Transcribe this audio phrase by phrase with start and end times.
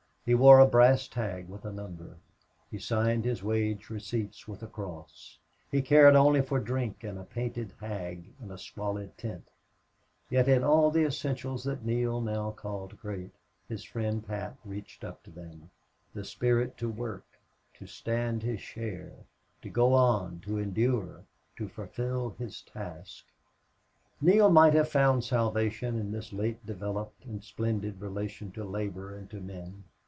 [0.23, 2.15] He wore a brass tag with a number;
[2.69, 5.39] he signed his wage receipt with a cross;
[5.71, 9.47] he cared only for drink and a painted hag in a squalid tent;
[10.29, 13.31] yet in all the essentials that Neale now called great
[13.67, 15.71] his friend Pat reached up to them
[16.13, 17.25] the spirit to work,
[17.73, 19.25] to stand his share,
[19.63, 21.25] to go on, to endure,
[21.57, 23.25] to fulfill his task.
[24.21, 29.27] Neale might have found salvation in this late developed and splendid relation to labor and
[29.31, 29.83] to men.